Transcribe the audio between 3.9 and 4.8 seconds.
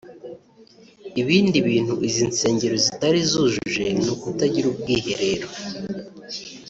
ni ukutagira